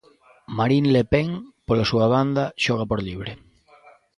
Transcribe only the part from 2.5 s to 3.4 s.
xoga por libre.